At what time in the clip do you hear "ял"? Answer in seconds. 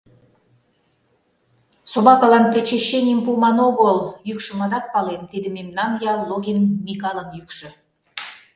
6.11-6.19